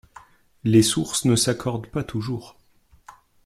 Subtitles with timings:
[0.63, 2.57] Les sources ne s'accordent pas toujours.